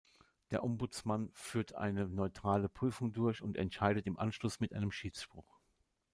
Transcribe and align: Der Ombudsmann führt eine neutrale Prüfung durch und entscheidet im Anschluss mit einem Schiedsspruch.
Der 0.49 0.63
Ombudsmann 0.63 1.29
führt 1.35 1.75
eine 1.75 2.09
neutrale 2.09 2.69
Prüfung 2.69 3.13
durch 3.13 3.43
und 3.43 3.55
entscheidet 3.55 4.07
im 4.07 4.17
Anschluss 4.17 4.59
mit 4.59 4.73
einem 4.73 4.89
Schiedsspruch. 4.91 5.59